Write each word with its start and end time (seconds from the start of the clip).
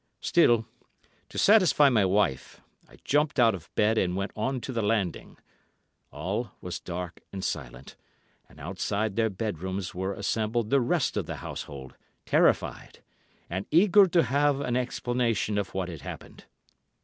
"Still, 0.21 0.65
to 1.29 1.37
satisfy 1.37 1.89
my 1.89 2.05
wife, 2.05 2.59
I 2.89 2.95
jumped 3.05 3.39
out 3.39 3.53
of 3.53 3.69
bed 3.75 3.99
and 3.99 4.15
went 4.15 4.31
on 4.35 4.59
to 4.61 4.73
the 4.73 4.81
landing; 4.81 5.37
all 6.11 6.53
was 6.59 6.79
dark 6.79 7.21
and 7.31 7.43
silent, 7.43 7.95
and 8.49 8.59
outside 8.59 9.15
their 9.15 9.29
bedrooms 9.29 9.93
were 9.93 10.15
assembled 10.15 10.71
the 10.71 10.81
rest 10.81 11.17
of 11.17 11.27
the 11.27 11.35
household, 11.35 11.93
terrified, 12.25 13.03
and 13.47 13.67
eager 13.69 14.07
to 14.07 14.23
have 14.23 14.59
an 14.59 14.75
explanation 14.75 15.59
of 15.59 15.75
what 15.75 15.87
had 15.87 16.01
happened. 16.01 16.45